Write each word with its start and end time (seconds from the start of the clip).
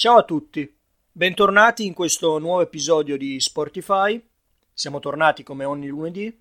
Ciao 0.00 0.16
a 0.16 0.22
tutti, 0.22 0.66
bentornati 1.12 1.84
in 1.84 1.92
questo 1.92 2.38
nuovo 2.38 2.62
episodio 2.62 3.18
di 3.18 3.38
Sportify. 3.38 4.18
Siamo 4.72 4.98
tornati 4.98 5.42
come 5.42 5.66
ogni 5.66 5.88
lunedì, 5.88 6.40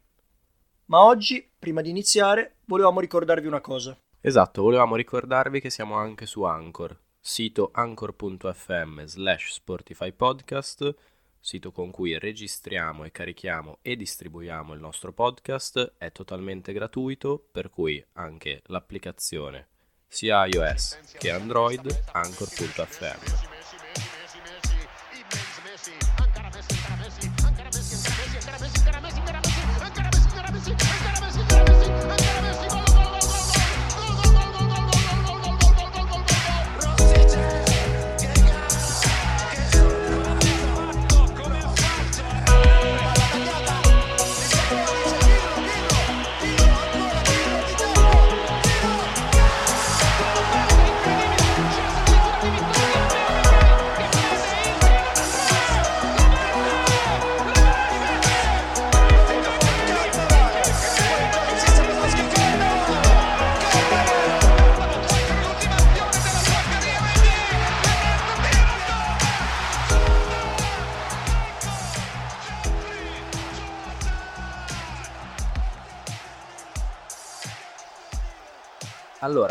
ma 0.85 1.03
oggi, 1.03 1.45
prima 1.59 1.81
di 1.81 1.89
iniziare, 1.89 2.59
volevamo 2.67 3.01
ricordarvi 3.01 3.47
una 3.47 3.59
cosa. 3.59 3.99
Esatto, 4.21 4.61
volevamo 4.61 4.95
ricordarvi 4.95 5.59
che 5.59 5.69
siamo 5.69 5.95
anche 5.95 6.25
su 6.25 6.43
Anchor, 6.43 6.97
sito 7.19 7.71
anchor.fm 7.73 9.03
slash 9.03 9.51
Sportify 9.51 10.13
Podcast, 10.13 10.95
sito 11.37 11.73
con 11.73 11.91
cui 11.91 12.17
registriamo 12.17 13.03
e 13.03 13.11
carichiamo 13.11 13.79
e 13.81 13.97
distribuiamo 13.97 14.73
il 14.73 14.79
nostro 14.79 15.11
podcast, 15.11 15.95
è 15.97 16.13
totalmente 16.13 16.71
gratuito, 16.71 17.45
per 17.51 17.69
cui 17.69 18.01
anche 18.13 18.61
l'applicazione 18.67 19.67
sia 20.09 20.45
iOS 20.47 20.97
che 21.17 21.31
Android, 21.31 22.03
anchor.fm. 22.11 23.58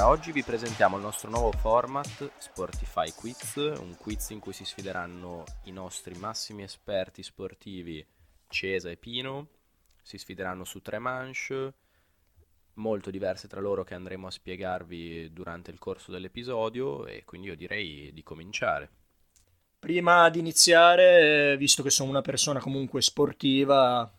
oggi 0.09 0.33
vi 0.33 0.43
presentiamo 0.43 0.97
il 0.97 1.03
nostro 1.03 1.29
nuovo 1.29 1.53
format 1.53 2.31
Sportify 2.39 3.13
Quiz, 3.13 3.57
un 3.57 3.95
quiz 3.95 4.31
in 4.31 4.39
cui 4.39 4.55
si 4.55 4.65
sfideranno 4.65 5.45
i 5.65 5.71
nostri 5.71 6.15
massimi 6.15 6.63
esperti 6.63 7.23
sportivi 7.23 8.03
Cesa 8.49 8.89
e 8.89 8.97
Pino, 8.97 9.49
si 10.01 10.17
sfideranno 10.17 10.65
su 10.65 10.81
tre 10.81 10.99
manche 10.99 11.75
molto 12.75 13.11
diverse 13.11 13.49
tra 13.49 13.61
loro 13.61 13.85
che 13.85 13.93
andremo 13.93 14.29
a 14.29 14.31
spiegarvi 14.31 15.31
durante 15.31 15.71
il 15.71 15.79
corso 15.79 16.11
dell'episodio 16.11 17.05
e 17.05 17.25
quindi 17.27 17.49
io 17.49 17.57
direi 17.57 18.11
di 18.15 18.23
cominciare. 18.23 18.89
Prima 19.79 20.31
di 20.31 20.39
iniziare, 20.39 21.55
visto 21.59 21.83
che 21.83 21.91
sono 21.91 22.09
una 22.09 22.23
persona 22.23 22.61
comunque 22.61 23.03
sportiva, 23.03 24.11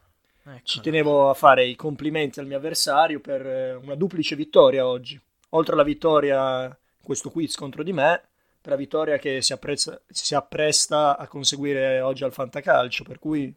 ecco. 0.43 0.59
ci 0.61 0.81
tenevo 0.81 1.31
a 1.31 1.33
fare 1.33 1.65
i 1.65 1.75
complimenti 1.75 2.39
al 2.39 2.45
mio 2.45 2.57
avversario 2.57 3.19
per 3.19 3.43
eh, 3.43 3.73
una 3.73 3.95
duplice 3.95 4.35
vittoria 4.35 4.85
oggi 4.85 5.19
oltre 5.49 5.73
alla 5.73 5.83
vittoria 5.83 6.77
questo 7.01 7.29
quiz 7.31 7.55
contro 7.55 7.83
di 7.83 7.93
me, 7.93 8.21
per 8.61 8.71
la 8.71 8.77
vittoria 8.77 9.17
che 9.17 9.41
si, 9.41 9.53
apprezza, 9.53 9.99
si 10.07 10.35
appresta 10.35 11.17
a 11.17 11.27
conseguire 11.27 12.01
oggi 12.01 12.23
al 12.23 12.33
Fantacalcio, 12.33 13.03
per 13.03 13.19
cui 13.19 13.53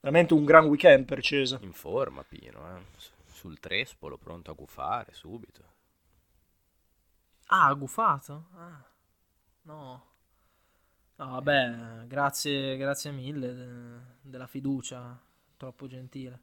veramente 0.00 0.34
un 0.34 0.44
gran 0.44 0.64
weekend 0.66 1.04
per 1.04 1.22
Cesa. 1.22 1.58
In 1.62 1.72
forma 1.72 2.24
Pino, 2.24 2.76
eh? 2.76 2.82
sul 3.26 3.58
trespolo, 3.58 4.16
pronto 4.18 4.50
a 4.50 4.54
gufare 4.54 5.12
subito. 5.12 5.62
Ah, 7.46 7.66
ha 7.66 7.74
gufato? 7.74 8.46
Ah, 8.54 8.84
no. 9.62 10.04
No, 11.16 11.30
vabbè, 11.32 12.06
grazie, 12.06 12.76
grazie 12.76 13.10
mille 13.10 13.54
de- 13.54 14.00
della 14.22 14.46
fiducia, 14.46 15.20
troppo 15.56 15.86
gentile. 15.86 16.40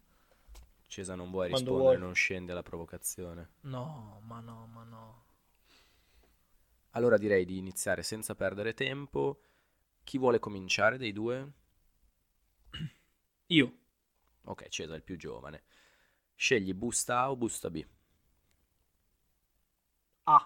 Cesa 0.88 1.14
non 1.16 1.30
vuoi 1.30 1.48
Quando 1.48 1.72
rispondere, 1.72 1.98
vuoi. 1.98 2.00
non 2.00 2.16
scende 2.16 2.52
alla 2.52 2.64
provocazione. 2.64 3.50
No, 3.74 4.20
ma 4.26 4.40
no, 4.40 4.66
ma 4.66 4.84
no. 4.84 5.26
Allora 6.92 7.18
direi 7.18 7.46
di 7.46 7.58
iniziare 7.58 8.04
senza 8.04 8.36
perdere 8.36 8.74
tempo. 8.74 9.40
Chi 10.04 10.18
vuole 10.18 10.40
cominciare 10.40 10.98
dei 10.98 11.14
due? 11.14 11.52
Io. 13.50 13.72
Ok, 14.46 14.68
Cesa 14.70 14.94
è 14.94 14.96
il 14.96 15.04
più 15.04 15.16
giovane. 15.16 15.64
Scegli 16.36 16.74
busta 16.74 17.20
A 17.20 17.30
o 17.32 17.36
busta 17.38 17.70
B? 17.70 17.86
A. 20.28 20.38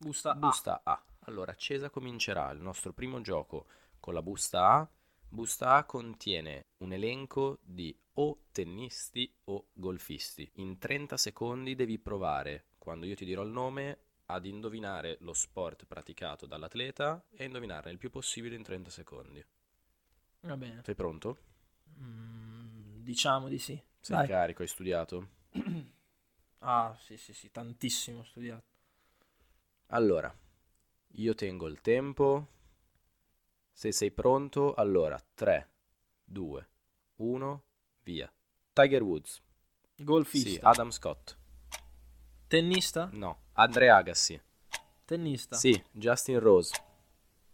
Busta, 0.00 0.34
busta 0.34 0.80
A. 0.84 0.84
A. 0.84 1.04
Allora, 1.26 1.54
Cesa 1.54 1.90
comincerà 1.90 2.50
il 2.52 2.60
nostro 2.60 2.92
primo 2.92 3.20
gioco 3.20 3.66
con 4.00 4.14
la 4.14 4.22
busta 4.22 4.68
A. 4.72 4.88
Busta 5.28 5.74
A 5.76 5.84
contiene 5.84 6.66
un 6.78 6.92
elenco 6.92 7.58
di 7.62 7.96
o 8.14 8.46
tennisti 8.50 9.32
o 9.44 9.68
golfisti. 9.72 10.50
In 10.54 10.78
30 10.78 11.16
secondi 11.16 11.74
devi 11.76 11.98
provare, 11.98 12.70
quando 12.78 13.06
io 13.06 13.14
ti 13.14 13.24
dirò 13.24 13.42
il 13.42 13.50
nome, 13.50 13.98
ad 14.26 14.46
indovinare 14.46 15.18
lo 15.20 15.32
sport 15.34 15.84
praticato 15.86 16.46
dall'atleta 16.46 17.24
e 17.30 17.44
indovinarne 17.44 17.92
il 17.92 17.98
più 17.98 18.10
possibile 18.10 18.56
in 18.56 18.62
30 18.64 18.90
secondi. 18.90 19.44
Va 20.40 20.56
bene. 20.56 20.82
Sei 20.82 20.94
pronto? 20.94 21.36
Mm, 22.00 23.02
diciamo 23.02 23.48
di 23.48 23.58
sì. 23.58 23.80
Sei 24.00 24.16
Vai. 24.16 24.26
carico, 24.26 24.62
hai 24.62 24.68
studiato? 24.68 25.28
ah, 26.60 26.96
sì, 27.00 27.16
sì, 27.16 27.32
sì, 27.32 27.50
tantissimo 27.50 28.20
ho 28.20 28.24
studiato. 28.24 28.64
Allora, 29.88 30.32
io 31.14 31.34
tengo 31.34 31.66
il 31.66 31.80
tempo. 31.80 32.46
Se 33.78 33.92
sei 33.92 34.10
pronto, 34.10 34.72
allora 34.72 35.22
3, 35.34 35.68
2, 36.24 36.68
1, 37.16 37.64
Via. 38.04 38.32
Tiger 38.72 39.02
Woods. 39.02 39.42
Golfista. 39.98 40.48
Sì. 40.48 40.58
Adam 40.62 40.88
Scott. 40.88 41.36
Tennista? 42.46 43.10
No. 43.12 43.40
Andre 43.52 43.90
Agassi. 43.90 44.40
Tennista. 45.04 45.56
Sì. 45.56 45.78
Justin 45.90 46.40
Rose. 46.40 46.74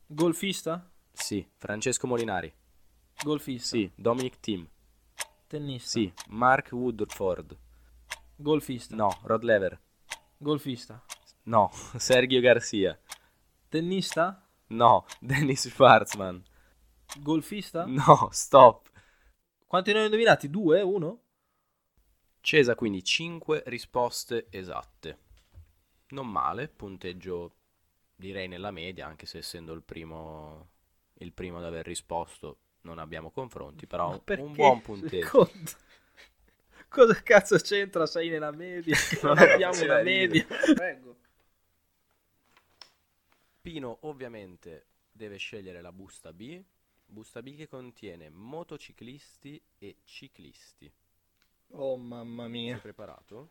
Golfista? 0.07 0.89
Sì. 1.13 1.45
Francesco 1.57 2.07
Molinari. 2.07 2.55
Golfista. 3.25 3.77
Sì. 3.77 3.91
Dominic 3.93 4.39
Thiem. 4.39 4.69
Tennista. 5.49 5.89
Sì. 5.89 6.13
Mark 6.29 6.69
Woodford. 6.71 7.59
Golfista. 8.37 8.95
No. 8.95 9.19
Rod 9.25 9.43
Lever. 9.43 9.81
Golfista. 10.37 11.05
No. 11.47 11.69
Sergio 11.99 12.39
Garcia. 12.39 12.97
Tennista? 13.69 14.42
No. 14.73 15.07
Dennis 15.21 15.69
Schwarzman. 15.69 16.43
Golfista? 17.21 17.85
No. 17.87 18.29
Stop. 18.33 18.91
Quanti 19.67 19.93
ne 19.93 20.01
ho 20.01 20.05
indovinati? 20.05 20.51
Due? 20.51 20.81
Uno? 20.83 21.21
Cesa 22.41 22.75
quindi 22.75 23.05
5 23.05 23.63
risposte 23.67 24.49
esatte. 24.51 25.19
Non 26.09 26.29
male, 26.29 26.69
punteggio 26.69 27.57
direi 28.15 28.49
nella 28.49 28.71
media, 28.71 29.07
anche 29.07 29.27
se 29.27 29.39
essendo 29.39 29.73
il 29.73 29.83
primo, 29.83 30.69
il 31.15 31.33
primo 31.33 31.59
ad 31.59 31.65
aver 31.65 31.87
risposto 31.87 32.59
non 32.83 32.99
abbiamo 32.99 33.31
confronti, 33.31 33.87
però 33.87 34.21
un 34.27 34.53
buon 34.53 34.81
punteggio. 34.81 35.51
Cosa 36.89 37.15
cazzo 37.23 37.57
c'entra? 37.57 38.07
Sei 38.07 38.29
nella 38.29 38.51
media? 38.51 38.97
Non 39.23 39.39
abbiamo 39.39 39.81
una 39.83 40.03
media. 40.03 40.45
Prego. 40.75 41.17
Pino 43.63 43.99
ovviamente 44.03 44.89
deve 45.11 45.39
scegliere 45.39 45.81
la 45.81 45.93
busta 45.93 46.33
B 46.33 46.63
busta 47.13 47.43
B 47.43 47.55
che 47.55 47.69
contiene 47.69 48.31
motociclisti 48.31 49.63
e 49.79 49.99
ciclisti. 50.05 50.93
Oh 51.75 51.97
mamma 51.97 52.49
mia. 52.49 52.73
Sei 52.73 52.81
preparato? 52.81 53.51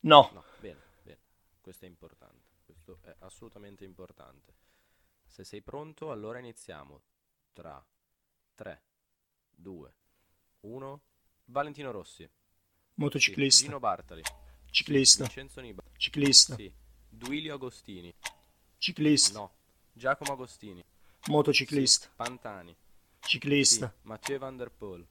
No. 0.00 0.30
No, 0.32 0.44
bene, 0.60 0.80
bene. 1.02 1.20
Questo 1.60 1.86
è 1.86 1.88
importante. 1.88 2.50
Questo 2.64 2.98
è 3.02 3.14
assolutamente 3.20 3.84
importante. 3.84 4.54
Se 5.26 5.44
sei 5.44 5.62
pronto, 5.62 6.12
allora 6.12 6.38
iniziamo. 6.38 7.02
Tra 7.52 7.84
3, 8.54 8.82
2, 9.50 9.94
1. 10.60 11.02
Valentino 11.46 11.90
Rossi. 11.90 12.28
Motociclista. 12.94 13.60
Sì. 13.60 13.64
Gino 13.64 13.80
Bartali. 13.80 14.22
Ciclista. 14.70 15.24
Vincenzo 15.24 15.60
Niba. 15.60 15.82
Ciclista. 15.96 16.54
Sì. 16.54 16.72
Duilio 17.16 17.54
Agostini. 17.54 18.14
Ciclista. 18.76 19.38
No. 19.38 19.50
Giacomo 19.92 20.32
Agostini. 20.32 20.84
Motociclista. 21.28 22.06
Sì. 22.06 22.12
Pantani. 22.14 22.76
Ciclista. 23.20 23.88
Sì. 23.88 24.06
Mathieu 24.06 24.38
Van 24.38 24.56
Der 24.56 24.70
Poel. 24.70 25.06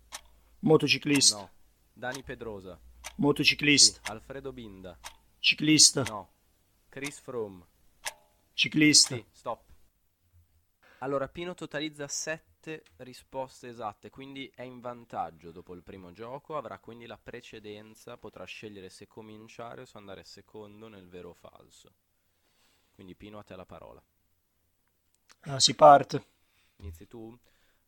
Motociclista. 0.60 1.38
No. 1.38 1.50
Dani 1.92 2.22
Pedrosa. 2.24 2.80
Motociclista. 3.18 4.02
Sì. 4.04 4.12
Alfredo 4.12 4.54
Binda. 4.54 4.98
Ciclista. 5.40 6.04
No. 6.04 6.34
Chris 6.90 7.20
Froome. 7.20 7.66
Ciclista. 8.54 9.16
Sì, 9.16 9.26
stop. 9.32 9.64
Allora, 11.06 11.30
Pino 11.30 11.54
totalizza 11.54 12.06
7 12.10 12.84
risposte 12.98 13.70
esatte, 13.70 14.10
quindi 14.10 14.52
è 14.54 14.64
in 14.64 14.82
vantaggio 14.82 15.52
dopo 15.54 15.74
il 15.74 15.84
primo 15.84 16.12
gioco, 16.12 16.58
avrà 16.58 16.80
quindi 16.80 17.06
la 17.06 17.18
precedenza, 17.18 18.18
potrà 18.18 18.44
scegliere 18.44 18.90
se 18.90 19.08
cominciare 19.08 19.84
o 19.84 19.86
se 19.86 19.98
andare 19.98 20.26
secondo 20.26 20.90
nel 20.90 21.08
vero 21.08 21.30
o 21.30 21.34
falso. 21.34 21.94
Quindi 22.92 23.16
Pino 23.16 23.40
a 23.40 23.44
te 23.44 23.56
la 23.56 23.66
parola. 23.66 24.04
Ah, 25.48 25.60
si 25.62 25.74
parte. 25.76 26.26
Inizi 26.80 27.06
tu? 27.08 27.38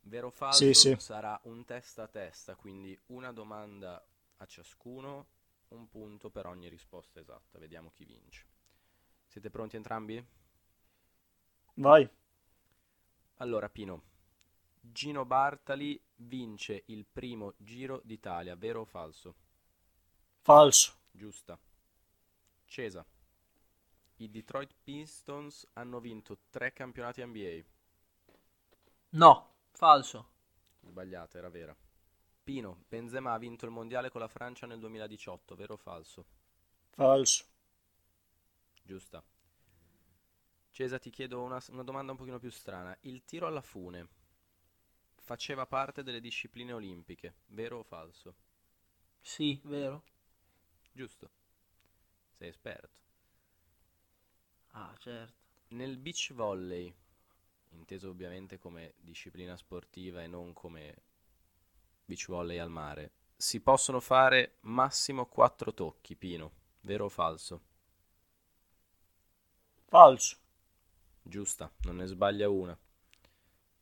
Vero 0.01 0.27
o 0.27 0.31
falso 0.31 0.71
Sì, 0.73 0.73
sì. 0.73 0.97
sarà 0.97 1.39
un 1.43 1.63
testa 1.65 2.03
a 2.03 2.07
testa, 2.07 2.55
quindi 2.55 2.97
una 3.07 3.31
domanda 3.31 4.05
a 4.37 4.45
ciascuno, 4.45 5.27
un 5.69 5.87
punto 5.87 6.29
per 6.29 6.45
ogni 6.47 6.67
risposta 6.69 7.19
esatta. 7.19 7.59
Vediamo 7.59 7.91
chi 7.91 8.05
vince. 8.05 8.45
Siete 9.27 9.49
pronti 9.49 9.75
entrambi? 9.75 10.25
Vai. 11.77 12.09
Allora, 13.37 13.69
Pino, 13.69 14.01
Gino 14.81 15.23
Bartali 15.25 16.01
vince 16.15 16.83
il 16.87 17.05
primo 17.05 17.53
Giro 17.57 18.01
d'Italia, 18.03 18.55
vero 18.55 18.81
o 18.81 18.85
falso? 18.85 19.35
Falso. 20.41 20.93
Giusta. 21.11 21.59
Cesa. 22.65 23.05
I 24.17 24.29
Detroit 24.29 24.73
Pistons 24.83 25.67
hanno 25.73 25.99
vinto 25.99 26.39
tre 26.49 26.73
campionati 26.73 27.23
NBA. 27.23 27.63
No, 29.09 29.53
falso. 29.71 30.29
Sbagliata, 30.81 31.37
era 31.37 31.49
vera. 31.49 31.75
Pino, 32.43 32.85
Benzema 32.87 33.33
ha 33.33 33.37
vinto 33.37 33.65
il 33.65 33.71
mondiale 33.71 34.09
con 34.09 34.21
la 34.21 34.27
Francia 34.27 34.65
nel 34.65 34.79
2018, 34.79 35.55
vero 35.55 35.75
o 35.75 35.77
falso? 35.77 36.25
Falso. 36.89 37.45
Giusta. 38.81 39.23
Cesa, 40.77 40.99
ti 40.99 41.09
chiedo 41.09 41.41
una, 41.41 41.59
una 41.69 41.81
domanda 41.81 42.11
un 42.11 42.19
pochino 42.19 42.37
più 42.37 42.51
strana. 42.51 42.95
Il 42.99 43.25
tiro 43.25 43.47
alla 43.47 43.63
fune 43.63 44.07
faceva 45.15 45.65
parte 45.65 46.03
delle 46.03 46.21
discipline 46.21 46.71
olimpiche, 46.71 47.37
vero 47.47 47.79
o 47.79 47.83
falso? 47.83 48.35
Sì, 49.19 49.59
vero? 49.63 50.03
Giusto. 50.91 51.31
Sei 52.37 52.49
esperto. 52.49 52.95
Ah, 54.73 54.95
certo. 54.99 55.33
Nel 55.69 55.97
beach 55.97 56.31
volley, 56.35 56.93
inteso 57.69 58.09
ovviamente 58.09 58.59
come 58.59 58.93
disciplina 58.97 59.57
sportiva 59.57 60.21
e 60.21 60.27
non 60.27 60.53
come 60.53 61.01
beach 62.05 62.27
volley 62.27 62.59
al 62.59 62.69
mare, 62.69 63.13
si 63.35 63.61
possono 63.61 63.99
fare 63.99 64.57
massimo 64.59 65.25
4 65.25 65.73
tocchi, 65.73 66.15
Pino, 66.15 66.51
vero 66.81 67.05
o 67.05 67.09
falso? 67.09 67.61
Falso. 69.87 70.45
Giusta, 71.29 71.71
non 71.83 71.97
ne 71.97 72.05
sbaglia 72.07 72.49
una. 72.49 72.77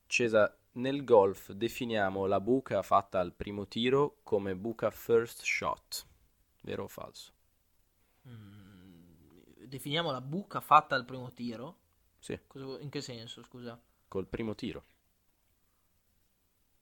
Cesa, 0.08 0.58
nel 0.74 1.04
golf 1.04 1.52
definiamo 1.52 2.26
la 2.26 2.40
buca 2.42 2.82
fatta 2.82 3.20
al 3.20 3.34
primo 3.34 3.68
tiro 3.68 4.18
come 4.24 4.56
buca 4.56 4.90
first 4.90 5.44
shot, 5.44 6.08
vero 6.62 6.86
o 6.86 6.88
falso? 6.88 7.34
Mm, 8.28 9.66
definiamo 9.68 10.12
la 10.12 10.22
buca 10.22 10.60
fatta 10.60 10.96
al 10.96 11.06
primo 11.06 11.32
tiro. 11.32 11.78
Sì, 12.20 12.38
Cosa- 12.48 12.82
in 12.82 12.90
che 12.90 13.02
senso, 13.02 13.44
scusa? 13.44 13.80
col 14.08 14.26
primo 14.26 14.56
tiro. 14.56 14.84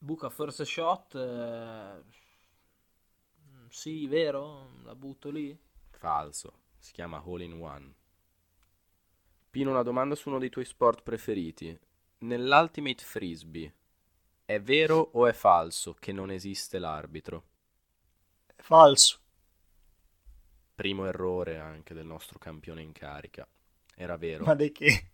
Buca 0.00 0.30
first 0.30 0.62
shot. 0.64 1.14
eh, 1.16 2.02
mm, 3.48 3.66
Sì, 3.70 4.06
vero? 4.08 4.70
La 4.82 4.94
butto 4.96 5.30
lì? 5.30 5.56
Falso, 5.98 6.52
si 6.78 6.92
chiama 6.92 7.22
hole 7.26 7.44
in 7.44 7.54
one. 7.54 7.94
Pino, 9.54 9.70
una 9.70 9.84
domanda 9.84 10.16
su 10.16 10.30
uno 10.30 10.40
dei 10.40 10.50
tuoi 10.50 10.64
sport 10.64 11.04
preferiti. 11.04 11.78
Nell'Ultimate 12.18 13.04
Frisbee 13.04 13.72
è 14.44 14.60
vero 14.60 15.10
o 15.12 15.28
è 15.28 15.32
falso 15.32 15.94
che 15.94 16.10
non 16.10 16.32
esiste 16.32 16.80
l'arbitro? 16.80 17.44
Falso. 18.56 19.20
Primo 20.74 21.06
errore 21.06 21.60
anche 21.60 21.94
del 21.94 22.04
nostro 22.04 22.36
campione 22.40 22.82
in 22.82 22.90
carica. 22.90 23.46
Era 23.94 24.16
vero. 24.16 24.44
Ma 24.44 24.56
di 24.56 24.72
che? 24.72 25.10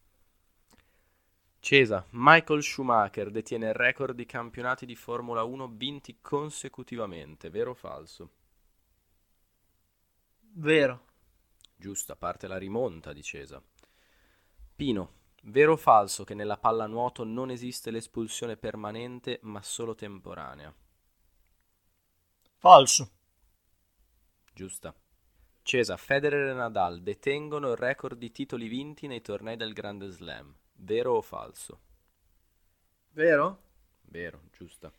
Cesa, 1.59 2.07
Michael 2.13 2.63
Schumacher 2.63 3.31
detiene 3.31 3.67
il 3.67 3.75
record 3.75 4.15
di 4.15 4.25
campionati 4.25 4.87
di 4.87 4.97
Formula 4.97 5.43
1 5.43 5.69
vinti 5.69 6.17
consecutivamente, 6.23 7.51
vero 7.51 7.73
o 7.73 7.75
falso? 7.75 8.31
Vero. 10.53 11.05
Giusta, 11.77 12.17
parte 12.17 12.47
la 12.47 12.57
rimonta 12.57 13.13
di 13.13 13.23
Cesa. 13.23 13.63
Pino, 14.81 15.13
vero 15.43 15.75
o 15.75 15.77
falso 15.77 16.25
che 16.25 16.33
nella 16.33 16.57
pallanuoto 16.57 17.23
non 17.23 17.51
esiste 17.51 17.91
l'espulsione 17.91 18.57
permanente 18.57 19.39
ma 19.43 19.61
solo 19.61 19.95
temporanea? 19.95 20.75
Falso. 22.57 23.11
Giusta. 24.55 24.95
Cesa, 25.61 25.99
Federer 25.99 26.49
e 26.49 26.55
Nadal 26.55 27.03
detengono 27.03 27.73
il 27.73 27.77
record 27.77 28.17
di 28.17 28.31
titoli 28.31 28.69
vinti 28.69 29.07
nei 29.07 29.21
tornei 29.21 29.59
del 29.59 29.75
Grande 29.75 30.09
Slam, 30.09 30.51
vero 30.77 31.17
o 31.17 31.21
falso? 31.21 31.81
Vero? 33.11 33.63
Vero, 34.05 34.45
giusta. 34.51 34.91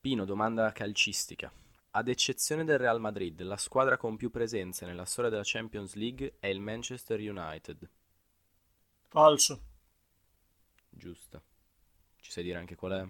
Pino, 0.00 0.24
domanda 0.24 0.70
calcistica. 0.70 1.52
Ad 1.90 2.06
eccezione 2.06 2.62
del 2.62 2.78
Real 2.78 3.00
Madrid, 3.00 3.42
la 3.42 3.56
squadra 3.56 3.96
con 3.96 4.16
più 4.16 4.30
presenze 4.30 4.86
nella 4.86 5.06
storia 5.06 5.28
della 5.28 5.42
Champions 5.44 5.94
League 5.94 6.36
è 6.38 6.46
il 6.46 6.60
Manchester 6.60 7.18
United. 7.18 7.90
Falso. 9.16 9.62
Giusta. 10.90 11.42
Ci 12.20 12.30
sai 12.30 12.44
dire 12.44 12.58
anche 12.58 12.74
qual 12.74 12.92
è? 12.92 13.08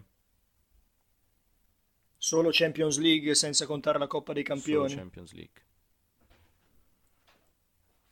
Solo 2.16 2.50
Champions 2.52 2.98
League 2.98 3.34
senza 3.34 3.66
contare 3.66 3.98
la 3.98 4.06
Coppa 4.06 4.32
dei 4.32 4.44
Solo 4.44 4.60
Campioni. 4.60 4.94
Champions 4.94 5.32
League. 5.32 5.64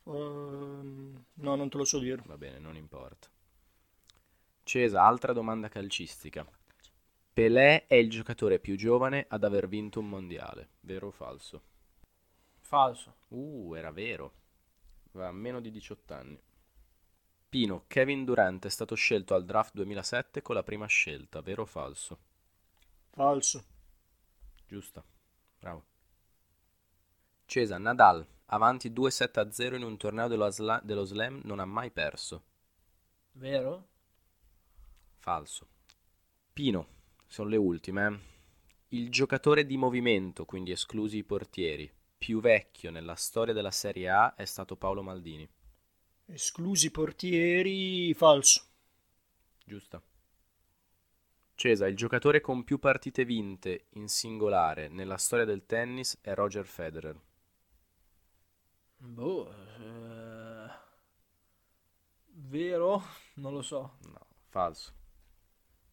Ehm, 0.07 1.25
no, 1.35 1.55
non 1.55 1.69
te 1.69 1.77
lo 1.77 1.85
so 1.85 1.99
dire. 1.99 2.21
Va 2.25 2.37
bene, 2.37 2.59
non 2.59 2.75
importa. 2.75 3.29
Cesa, 4.63 5.05
altra 5.05 5.31
domanda 5.31 5.69
calcistica. 5.69 6.45
Pelé 7.31 7.87
è 7.87 7.95
il 7.95 8.09
giocatore 8.09 8.59
più 8.59 8.75
giovane 8.75 9.25
ad 9.29 9.45
aver 9.45 9.69
vinto 9.69 10.01
un 10.01 10.09
mondiale, 10.09 10.71
vero 10.81 11.07
o 11.07 11.11
falso? 11.11 11.63
Falso. 12.59 13.19
Uh, 13.29 13.73
era 13.73 13.91
vero. 13.91 14.33
Va 15.11 15.29
a 15.29 15.31
meno 15.31 15.61
di 15.61 15.71
18 15.71 16.13
anni. 16.13 16.41
Pino, 17.55 17.85
Kevin 17.87 18.25
Durant 18.25 18.65
è 18.65 18.69
stato 18.69 18.95
scelto 18.95 19.33
al 19.33 19.45
draft 19.45 19.75
2007 19.75 20.41
con 20.41 20.55
la 20.55 20.63
prima 20.63 20.87
scelta, 20.87 21.39
vero 21.39 21.61
o 21.61 21.65
falso? 21.65 22.19
Falso. 23.11 23.63
Giusta. 24.67 25.01
Bravo. 25.57 25.85
Cesa, 27.45 27.77
Nadal, 27.77 28.27
avanti 28.47 28.89
2-7-0 28.91 29.75
in 29.75 29.83
un 29.83 29.95
torneo 29.95 30.27
dello, 30.27 30.43
Asla- 30.43 30.81
dello 30.83 31.05
Slam, 31.05 31.39
non 31.45 31.61
ha 31.61 31.65
mai 31.65 31.91
perso. 31.91 32.43
Vero? 33.31 33.87
Falso. 35.19 35.65
Pino, 36.51 36.87
sono 37.25 37.47
le 37.47 37.55
ultime. 37.55 38.05
eh. 38.07 38.19
Il 38.97 39.09
giocatore 39.09 39.65
di 39.65 39.77
movimento, 39.77 40.43
quindi 40.43 40.71
esclusi 40.71 41.19
i 41.19 41.23
portieri, 41.23 41.89
più 42.17 42.41
vecchio 42.41 42.91
nella 42.91 43.15
storia 43.15 43.53
della 43.53 43.71
Serie 43.71 44.09
A 44.09 44.35
è 44.35 44.43
stato 44.43 44.75
Paolo 44.75 45.01
Maldini. 45.01 45.49
Esclusi 46.27 46.91
portieri. 46.91 48.13
Falso. 48.13 48.61
Giusta. 49.65 50.01
Cesa, 51.55 51.87
il 51.87 51.95
giocatore 51.95 52.39
con 52.39 52.63
più 52.63 52.79
partite 52.79 53.25
vinte 53.25 53.87
in 53.93 54.07
singolare 54.07 54.87
nella 54.87 55.17
storia 55.17 55.45
del 55.45 55.65
tennis 55.65 56.17
è 56.21 56.33
Roger 56.33 56.65
Federer. 56.65 57.19
Boh. 58.97 59.49
eh, 59.79 60.69
Vero? 62.27 63.01
Non 63.35 63.53
lo 63.53 63.61
so. 63.61 63.97
No, 64.11 64.27
falso. 64.49 64.93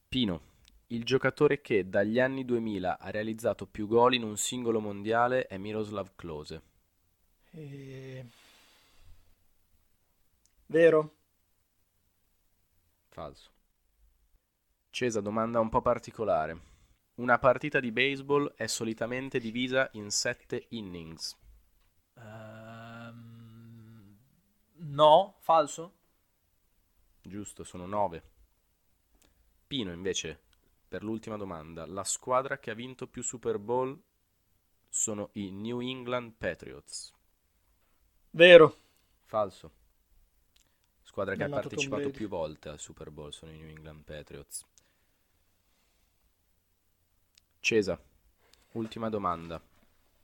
Pino, 0.09 0.41
il 0.89 1.05
giocatore 1.05 1.61
che 1.61 1.89
dagli 1.89 2.21
anni 2.21 2.45
2000 2.45 2.99
ha 2.99 3.11
realizzato 3.11 3.67
più 3.67 3.87
gol 3.87 4.15
in 4.15 4.23
un 4.23 4.37
singolo 4.37 4.81
mondiale 4.81 5.47
è 5.47 5.57
Miroslav 5.59 6.13
Klose. 6.15 6.63
E... 7.51 8.27
Vero? 10.73 11.13
Falso. 13.13 13.53
Cesa, 14.91 15.21
domanda 15.21 15.59
un 15.59 15.69
po' 15.69 15.83
particolare. 15.83 16.61
Una 17.17 17.37
partita 17.41 17.81
di 17.81 17.91
baseball 17.91 18.53
è 18.55 18.69
solitamente 18.69 19.41
divisa 19.41 19.89
in 19.95 20.13
sette 20.13 20.67
innings. 20.69 21.37
Ehm, 22.17 24.17
No, 24.79 25.37
falso? 25.41 25.93
Giusto, 27.23 27.65
sono 27.65 27.87
nove. 27.87 28.23
Pino, 29.67 29.91
invece, 29.93 30.41
per 30.87 31.03
l'ultima 31.03 31.37
domanda, 31.37 31.85
la 31.85 32.05
squadra 32.05 32.61
che 32.61 32.71
ha 32.71 32.75
vinto 32.75 33.09
più 33.09 33.25
Super 33.25 33.59
Bowl 33.59 34.01
sono 34.89 35.29
i 35.35 35.51
New 35.51 35.81
England 35.81 36.33
Patriots. 36.39 37.13
Vero? 38.33 38.77
Falso. 39.27 39.73
Squadra 41.13 41.35
che 41.35 41.45
ha 41.45 41.49
partecipato 41.51 42.09
più 42.09 42.27
volte 42.27 42.71
al 42.71 42.81
Super 42.81 43.11
Bowl 43.11 43.35
sono 43.35 43.53
i 43.53 43.59
New 43.59 43.69
England 43.69 44.03
Patriots. 44.03 44.65
Cesa, 47.61 48.03
ultima 48.73 49.11
domanda. 49.11 49.63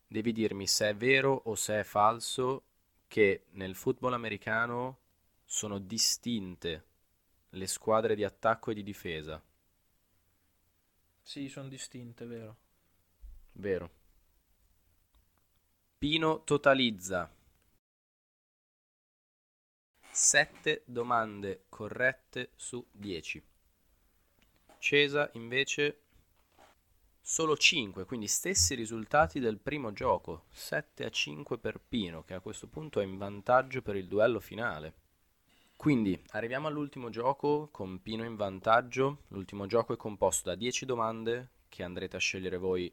Devi 0.07 0.33
dirmi 0.33 0.67
se 0.67 0.89
è 0.89 0.97
vero 0.97 1.43
o 1.45 1.55
se 1.57 1.81
è 1.81 1.83
falso 1.85 2.63
che 3.07 3.45
nel 3.51 3.75
football 3.75 4.15
americano 4.15 5.01
sono 5.45 5.79
distinte 5.79 6.85
le 7.51 7.67
squadre 7.67 8.15
di 8.15 8.25
attacco 8.25 8.71
e 8.71 8.75
di 8.75 8.83
difesa. 8.83 9.43
Sì, 11.21 11.51
sono 11.51 11.69
distinte, 11.69 12.25
vero? 12.25 12.57
Vero. 13.53 13.91
Pino 15.99 16.45
totalizza 16.45 17.31
7 20.21 20.83
domande 20.85 21.67
corrette 21.69 22.51
su 22.57 22.85
10. 22.91 23.41
Cesa 24.81 25.31
invece 25.35 26.01
solo 27.21 27.57
5, 27.57 28.05
quindi 28.05 28.27
stessi 28.27 28.75
risultati 28.75 29.39
del 29.39 29.59
primo 29.59 29.93
gioco, 29.93 30.47
7 30.51 31.05
a 31.05 31.09
5 31.09 31.59
per 31.59 31.81
Pino 31.81 32.25
che 32.25 32.35
a 32.35 32.41
questo 32.41 32.67
punto 32.67 32.99
è 32.99 33.05
in 33.05 33.17
vantaggio 33.17 33.81
per 33.81 33.95
il 33.95 34.09
duello 34.09 34.41
finale. 34.41 34.95
Quindi 35.77 36.21
arriviamo 36.31 36.67
all'ultimo 36.67 37.11
gioco 37.11 37.69
con 37.71 38.03
Pino 38.03 38.25
in 38.25 38.35
vantaggio. 38.35 39.23
L'ultimo 39.29 39.67
gioco 39.67 39.93
è 39.93 39.97
composto 39.97 40.49
da 40.49 40.57
10 40.57 40.85
domande 40.85 41.51
che 41.69 41.85
andrete 41.85 42.17
a 42.17 42.21
scegliere 42.21 42.59
voi 42.59 42.93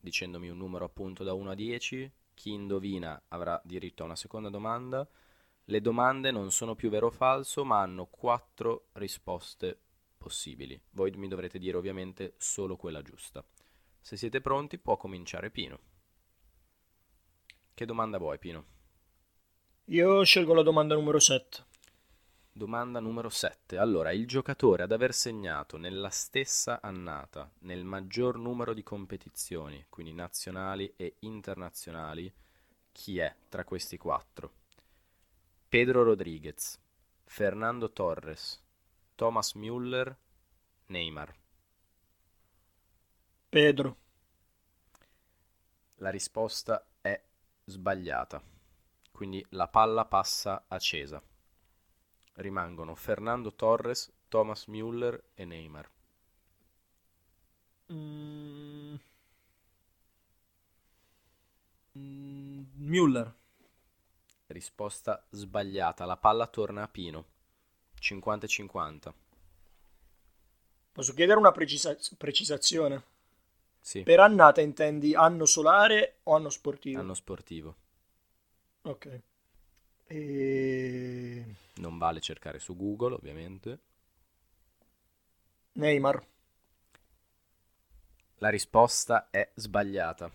dicendomi 0.00 0.48
un 0.48 0.58
numero 0.58 0.84
appunto 0.84 1.22
da 1.22 1.32
1 1.32 1.50
a 1.52 1.54
10. 1.54 2.12
Chi 2.34 2.50
indovina 2.50 3.22
avrà 3.28 3.60
diritto 3.64 4.02
a 4.02 4.06
una 4.06 4.16
seconda 4.16 4.48
domanda. 4.48 5.08
Le 5.70 5.80
domande 5.80 6.32
non 6.32 6.50
sono 6.50 6.74
più 6.74 6.90
vero 6.90 7.06
o 7.06 7.10
falso, 7.12 7.64
ma 7.64 7.80
hanno 7.80 8.06
4 8.06 8.88
risposte 8.94 9.78
possibili. 10.18 10.80
Voi 10.90 11.12
mi 11.12 11.28
dovrete 11.28 11.60
dire 11.60 11.76
ovviamente 11.76 12.34
solo 12.38 12.74
quella 12.74 13.02
giusta. 13.02 13.44
Se 14.00 14.16
siete 14.16 14.40
pronti, 14.40 14.78
può 14.78 14.96
cominciare 14.96 15.48
Pino. 15.48 15.78
Che 17.72 17.86
domanda 17.86 18.18
vuoi, 18.18 18.40
Pino? 18.40 18.64
Io 19.84 20.24
scelgo 20.24 20.54
la 20.54 20.62
domanda 20.62 20.96
numero 20.96 21.20
7. 21.20 21.64
Domanda 22.50 22.98
numero 22.98 23.28
7. 23.28 23.78
Allora, 23.78 24.10
il 24.10 24.26
giocatore 24.26 24.82
ad 24.82 24.90
aver 24.90 25.14
segnato 25.14 25.76
nella 25.76 26.10
stessa 26.10 26.80
annata, 26.82 27.48
nel 27.60 27.84
maggior 27.84 28.38
numero 28.38 28.74
di 28.74 28.82
competizioni, 28.82 29.86
quindi 29.88 30.14
nazionali 30.14 30.92
e 30.96 31.18
internazionali, 31.20 32.32
chi 32.90 33.18
è 33.18 33.32
tra 33.48 33.62
questi 33.62 33.96
quattro? 33.96 34.58
Pedro 35.70 36.02
Rodriguez, 36.02 36.80
Fernando 37.24 37.92
Torres, 37.92 38.60
Thomas 39.14 39.54
Müller, 39.54 40.16
Neymar. 40.86 41.32
Pedro. 43.48 43.96
La 45.98 46.10
risposta 46.10 46.84
è 47.00 47.22
sbagliata, 47.66 48.42
quindi 49.12 49.46
la 49.50 49.68
palla 49.68 50.06
passa 50.06 50.64
a 50.66 50.76
Cesa. 50.80 51.22
Rimangono 52.32 52.96
Fernando 52.96 53.54
Torres, 53.54 54.10
Thomas 54.26 54.66
Müller 54.66 55.22
e 55.34 55.44
Neymar. 55.44 55.88
Mm. 57.92 58.94
Mm, 61.96 62.64
Müller. 62.74 63.39
Risposta 64.50 65.24
sbagliata, 65.30 66.04
la 66.04 66.16
palla 66.16 66.46
torna 66.48 66.82
a 66.82 66.88
Pino. 66.88 67.24
50-50. 68.00 69.14
Posso 70.92 71.14
chiedere 71.14 71.38
una 71.38 71.52
precisa- 71.52 71.96
precisazione? 72.16 73.02
Sì, 73.80 74.02
Per 74.02 74.20
annata 74.20 74.60
intendi 74.60 75.14
anno 75.14 75.46
solare 75.46 76.18
o 76.24 76.34
anno 76.34 76.50
sportivo? 76.50 77.00
anno 77.00 77.14
sportivo. 77.14 77.76
Ok. 78.84 79.20
E... 80.08 81.44
Non 81.76 81.98
vale 81.98 82.20
cercare 82.20 82.60
su 82.60 82.76
Google, 82.76 83.14
ovviamente. 83.14 83.80
Neymar. 85.76 86.22
La 88.38 88.48
risposta 88.48 89.28
è 89.30 89.48
sbagliata. 89.54 90.30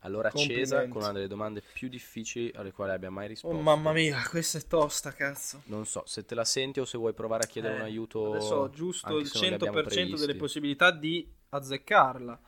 Allora 0.00 0.30
Cesa 0.32 0.88
con 0.88 1.02
una 1.02 1.12
delle 1.12 1.26
domande 1.28 1.62
più 1.62 1.88
difficili 1.88 2.50
alle 2.54 2.72
quali 2.72 2.92
abbia 2.92 3.10
mai 3.10 3.28
risposto. 3.28 3.56
Oh 3.56 3.60
mamma 3.62 3.92
mia, 3.92 4.22
questa 4.30 4.56
è 4.56 4.66
tosta, 4.66 5.12
cazzo. 5.12 5.62
Non 5.64 5.86
so 5.86 6.02
se 6.06 6.24
te 6.26 6.34
la 6.34 6.44
senti 6.44 6.80
o 6.80 6.84
se 6.84 6.98
vuoi 6.98 7.14
provare 7.14 7.44
a 7.44 7.46
chiedere 7.46 7.72
un 7.74 7.80
Eh, 7.80 7.84
aiuto. 7.86 8.20
Adesso 8.26 8.54
ho 8.56 8.70
giusto 8.70 9.18
il 9.18 9.26
se 9.26 9.38
non 9.38 9.48
li 9.48 9.54
abbiamo 9.54 9.80
100% 9.82 10.16
delle 10.16 10.34
possibilità 10.36 10.90
di 10.90 11.26
azzeccarla. 11.50 12.40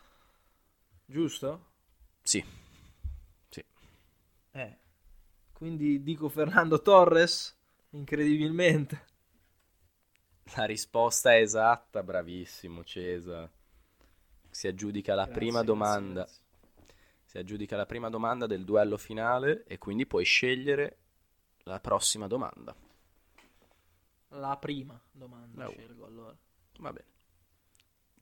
Giusto? 1.07 1.61
Sì. 2.25 2.45
Sì. 3.51 3.63
Eh. 4.55 4.77
Quindi 5.53 6.03
dico 6.03 6.29
Fernando 6.29 6.81
Torres, 6.83 7.57
incredibilmente. 7.91 9.05
La 10.55 10.67
risposta 10.67 11.33
è 11.35 11.41
esatta, 11.41 12.05
bravissimo 12.05 12.85
Cesa. 12.85 13.51
Si 14.51 14.69
aggiudica 14.69 15.15
la 15.17 15.27
Grazie, 15.27 15.33
prima 15.33 15.63
grazie, 15.63 15.65
domanda. 15.65 16.25
grazie. 16.25 16.42
Si 17.33 17.39
aggiudica 17.39 17.77
la 17.79 17.87
prima 17.87 18.11
domanda 18.11 18.47
del 18.47 18.63
duello 18.63 18.99
finale 18.99 19.65
e 19.65 19.79
quindi 19.79 20.05
puoi 20.07 20.23
scegliere 20.23 20.99
la 21.61 21.81
prossima 21.81 22.27
domanda. 22.27 22.77
La 24.29 24.55
prima 24.59 25.01
domanda 25.11 25.67
Oh. 25.67 25.71
scelgo 25.71 26.05
allora. 26.05 26.37
Va 26.81 26.93
bene. 26.93 27.09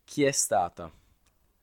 Chi 0.04 0.22
è 0.22 0.30
stata 0.30 0.88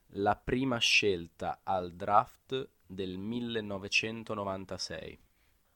la 0.08 0.36
prima 0.36 0.76
scelta 0.76 1.60
al 1.62 1.94
draft 1.94 2.68
del 2.84 3.16
1996? 3.16 5.18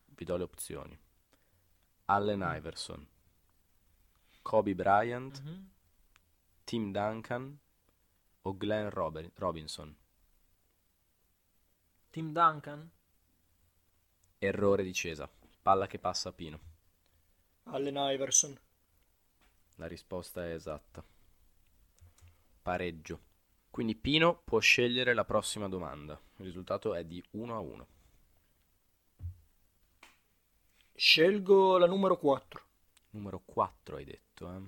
Vi 0.09 0.25
do 0.27 0.37
le 0.37 0.43
opzioni. 0.43 1.01
Allen 2.05 2.43
Iverson, 2.55 3.09
Kobe 4.43 4.75
Bryant, 4.75 5.43
Mhm. 5.43 5.71
Tim 6.65 6.93
Duncan 6.93 7.59
o 8.43 8.57
Glenn 8.59 8.91
Robe- 8.91 9.31
Robinson? 9.37 9.97
Tim 12.13 12.31
Duncan? 12.31 12.91
Errore 14.37 14.83
di 14.83 14.93
Cesa. 14.93 15.27
Palla 15.63 15.87
che 15.87 15.99
passa 15.99 16.29
a 16.29 16.33
Pino. 16.33 16.61
Allen 17.63 17.97
Iverson. 17.97 18.61
La 19.77 19.87
risposta 19.87 20.45
è 20.45 20.53
esatta. 20.53 21.03
Pareggio. 22.61 23.19
Quindi 23.71 23.97
Pino 23.97 24.43
può 24.45 24.59
scegliere 24.59 25.15
la 25.15 25.25
prossima 25.25 25.69
domanda. 25.69 26.21
Il 26.37 26.45
risultato 26.45 26.93
è 26.93 27.03
di 27.03 27.25
1 27.31 27.57
a 27.57 27.61
1. 27.61 27.87
Scelgo 30.95 31.79
la 31.79 31.87
numero 31.87 32.19
4. 32.19 32.63
Numero 33.13 33.41
4 33.43 33.97
hai 33.97 34.05
detto, 34.05 34.53
eh? 34.55 34.61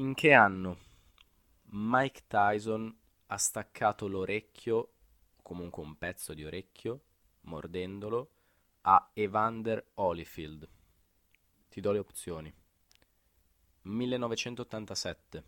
In 0.00 0.14
che 0.14 0.32
anno 0.32 0.92
Mike 1.76 2.26
Tyson 2.28 2.96
ha 3.26 3.36
staccato 3.36 4.06
l'orecchio, 4.06 4.92
comunque 5.42 5.82
un 5.82 5.98
pezzo 5.98 6.32
di 6.32 6.44
orecchio, 6.44 7.02
mordendolo, 7.42 8.30
a 8.82 9.10
Evander 9.12 9.84
Holyfield? 9.94 10.68
Ti 11.68 11.80
do 11.80 11.90
le 11.90 11.98
opzioni. 11.98 12.54
1987, 13.82 15.44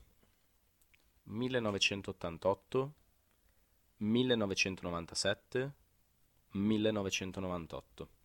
1988, 1.22 2.94
1997, 3.98 5.74
1998. 6.50 8.15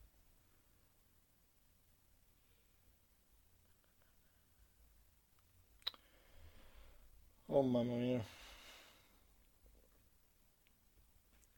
Oh 7.62 7.63
mamma 7.63 7.94
mia. 7.94 8.25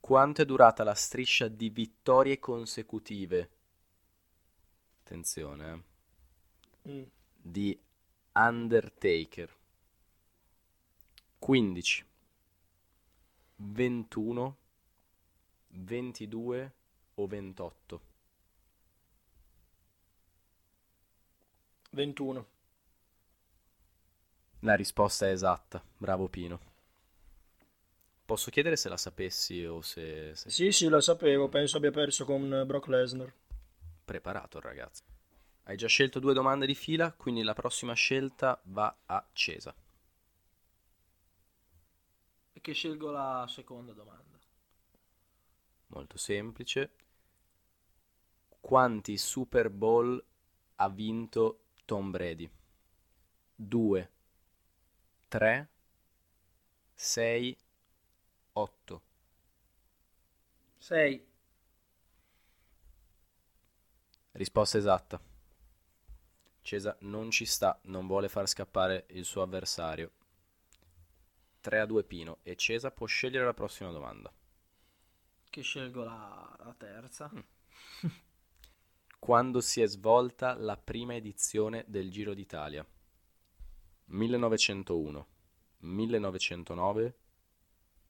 Quanto 0.00 0.42
è 0.42 0.44
durata 0.44 0.84
la 0.84 0.92
striscia 0.92 1.48
di 1.48 1.70
vittorie 1.70 2.38
consecutive? 2.38 3.50
Attenzione, 5.00 5.82
eh. 6.82 6.90
Mm. 6.90 7.02
Di 7.40 7.80
Undertaker. 8.32 9.56
15, 11.38 12.06
21, 13.56 14.56
22 15.78 16.72
o 17.14 17.26
28? 17.26 18.00
21. 21.90 22.46
La 24.60 24.74
risposta 24.74 25.26
è 25.26 25.30
esatta. 25.32 25.82
Bravo 25.96 26.28
Pino. 26.28 26.60
Posso 28.24 28.50
chiedere 28.50 28.76
se 28.76 28.88
la 28.88 28.96
sapessi 28.96 29.64
o 29.64 29.80
se 29.82 30.34
sei 30.36 30.50
Sì, 30.50 30.72
sì, 30.72 30.88
lo 30.88 31.00
sapevo. 31.00 31.48
Penso 31.48 31.76
abbia 31.76 31.90
perso 31.90 32.24
con 32.24 32.64
Brock 32.66 32.88
Lesnar. 32.88 33.32
preparato 34.04 34.60
ragazzo. 34.60 35.04
Hai 35.64 35.76
già 35.76 35.86
scelto 35.86 36.18
due 36.18 36.34
domande 36.34 36.66
di 36.66 36.74
fila, 36.74 37.12
quindi 37.12 37.42
la 37.42 37.54
prossima 37.54 37.92
scelta 37.92 38.60
va 38.64 38.96
a 39.06 39.24
Cesa. 39.32 39.74
E 42.52 42.60
che 42.60 42.72
scelgo 42.72 43.10
la 43.10 43.46
seconda 43.48 43.92
domanda. 43.92 44.37
Molto 45.88 46.18
semplice. 46.18 46.92
Quanti 48.60 49.16
Super 49.16 49.70
Bowl 49.70 50.22
ha 50.76 50.88
vinto 50.88 51.64
Tom 51.84 52.10
Brady? 52.10 52.50
2, 53.54 54.10
3, 55.28 55.68
6, 56.94 57.56
8. 58.52 59.02
6. 60.78 61.26
Risposta 64.32 64.78
esatta. 64.78 65.20
Cesa 66.60 66.96
non 67.00 67.30
ci 67.30 67.46
sta, 67.46 67.78
non 67.84 68.06
vuole 68.06 68.28
far 68.28 68.46
scappare 68.46 69.06
il 69.10 69.24
suo 69.24 69.42
avversario. 69.42 70.12
3 71.60 71.80
a 71.80 71.86
2 71.86 72.04
Pino 72.04 72.38
e 72.42 72.54
Cesa 72.56 72.90
può 72.90 73.06
scegliere 73.06 73.44
la 73.44 73.54
prossima 73.54 73.90
domanda. 73.90 74.32
Che 75.50 75.62
scelgo 75.62 76.04
la, 76.04 76.56
la 76.64 76.74
terza. 76.74 77.30
Quando 79.18 79.60
si 79.60 79.80
è 79.80 79.86
svolta 79.86 80.54
la 80.54 80.76
prima 80.76 81.14
edizione 81.14 81.84
del 81.88 82.10
Giro 82.10 82.34
d'Italia? 82.34 82.86
1901, 84.06 85.26
1909, 85.78 87.18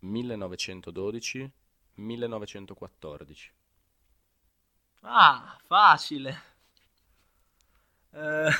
1912, 0.00 1.52
1914. 1.94 3.52
Ah, 5.00 5.58
facile. 5.62 6.42
Eh, 8.10 8.50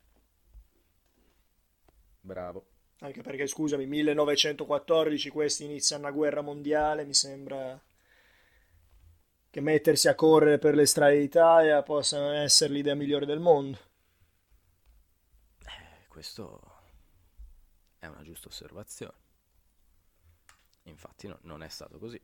Bravo. 2.23 2.67
Anche 3.05 3.21
perché, 3.21 3.47
scusami, 3.47 3.85
1914 3.85 5.29
questi 5.29 5.65
iniziano 5.65 6.05
una 6.05 6.11
guerra 6.11 6.41
mondiale, 6.41 7.05
mi 7.05 7.13
sembra 7.13 7.79
che 9.51 9.61
mettersi 9.61 10.09
a 10.09 10.15
correre 10.15 10.59
per 10.59 10.75
le 10.75 10.87
strade 10.87 11.19
d'Italia 11.19 11.83
possa 11.83 12.35
essere 12.37 12.73
l'idea 12.73 12.95
migliore 12.95 13.27
del 13.27 13.41
mondo. 13.41 13.79
Eh, 15.67 16.07
questo 16.09 16.61
è 17.99 18.07
una 18.07 18.23
giusta 18.23 18.49
osservazione. 18.49 19.19
Infatti 20.85 21.29
no- 21.29 21.39
non 21.43 21.63
è 21.63 21.69
stato 21.69 21.99
così. 21.99 22.19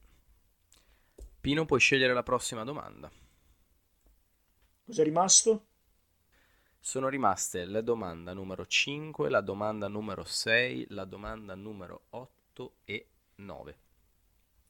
Pino, 1.43 1.66
puoi 1.66 1.81
scegliere 1.81 2.14
la 2.14 2.23
prossima 2.23 2.64
domanda. 2.64 3.11
Cos'è 4.85 5.05
rimasto? 5.05 5.69
Sono 6.83 7.09
rimaste 7.09 7.66
la 7.66 7.83
domanda 7.83 8.33
numero 8.33 8.66
5, 8.66 9.29
la 9.29 9.43
domanda 9.43 9.87
numero 9.87 10.25
6, 10.25 10.87
la 10.88 11.05
domanda 11.05 11.55
numero 11.55 12.05
8 12.11 12.73
e 12.85 13.07
9. 13.37 13.79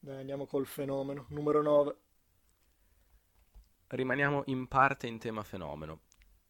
Dai, 0.00 0.18
andiamo 0.18 0.44
col 0.46 0.66
fenomeno. 0.66 1.26
Numero 1.28 1.62
9. 1.62 1.96
Rimaniamo 3.86 4.42
in 4.46 4.66
parte 4.66 5.06
in 5.06 5.18
tema 5.18 5.44
fenomeno, 5.44 6.00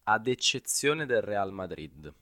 ad 0.05 0.27
eccezione 0.27 1.05
del 1.05 1.20
Real 1.20 1.53
Madrid. 1.53 2.12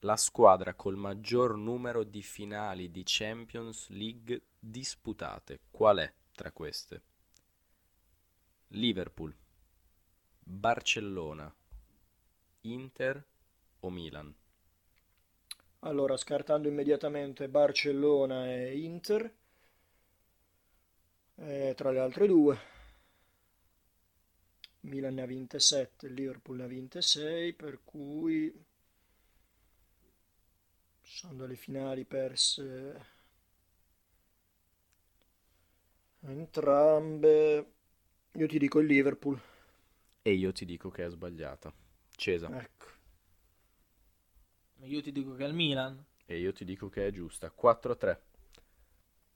La 0.00 0.16
squadra 0.16 0.74
col 0.74 0.96
maggior 0.96 1.56
numero 1.56 2.04
di 2.04 2.22
finali 2.22 2.90
di 2.90 3.02
Champions 3.04 3.88
League 3.88 4.42
disputate, 4.58 5.60
qual 5.70 5.98
è 5.98 6.12
tra 6.32 6.52
queste? 6.52 7.02
Liverpool, 8.68 9.34
Barcellona, 10.38 11.52
Inter 12.62 13.22
o 13.80 13.90
Milan? 13.90 14.34
Allora, 15.80 16.16
scartando 16.16 16.68
immediatamente 16.68 17.50
Barcellona 17.50 18.50
e 18.50 18.78
Inter, 18.78 19.30
eh, 21.36 21.74
tra 21.76 21.90
le 21.90 21.98
altre 21.98 22.26
due, 22.28 22.58
Milan 24.80 25.14
ne 25.14 25.22
ha 25.22 25.26
vinte 25.26 25.58
7, 25.58 26.08
Liverpool 26.08 26.58
ne 26.58 26.64
ha 26.64 26.66
vinte 26.66 27.00
6, 27.00 27.54
per 27.54 27.80
cui 27.82 28.52
sono 31.02 31.34
delle 31.34 31.56
finali 31.56 32.06
perse 32.06 33.04
Entrambe. 36.22 37.72
Io 38.32 38.46
ti 38.46 38.58
dico 38.58 38.78
il 38.80 38.86
Liverpool. 38.86 39.38
E 40.22 40.32
io 40.32 40.50
ti 40.50 40.64
dico 40.64 40.88
che 40.88 41.04
è 41.04 41.10
sbagliata. 41.10 41.70
Cesa. 42.20 42.50
Ecco. 42.60 42.86
Io 44.82 45.00
ti 45.00 45.10
dico 45.10 45.34
che 45.36 45.44
è 45.44 45.48
il 45.48 45.54
Milan. 45.54 46.04
E 46.26 46.38
io 46.38 46.52
ti 46.52 46.66
dico 46.66 46.90
che 46.90 47.06
è 47.06 47.10
giusta. 47.10 47.50
4-3. 47.50 48.18